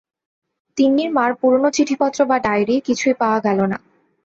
তিন্নির 0.77 1.09
মার 1.11 1.31
পুরোনো 1.35 1.69
চিঠিপত্র 1.71 2.19
বা 2.25 2.37
ডায়েরি, 2.39 2.75
কিছুই 2.85 3.15
পাওয়া 3.19 3.39
গেল 3.39 3.59
না। 3.65 3.77